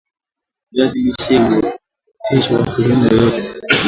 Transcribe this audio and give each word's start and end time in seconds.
viazi 0.71 0.99
lishe 1.03 1.37
huoteshwa 1.37 2.65
sehemu 2.69 3.05
yoyote 3.07 3.53